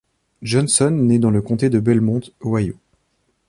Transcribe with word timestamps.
Johnson 0.41 0.89
né 0.89 1.19
dans 1.19 1.29
le 1.29 1.43
comté 1.43 1.69
de 1.69 1.79
Belmont, 1.79 2.21
Ohio. 2.43 2.73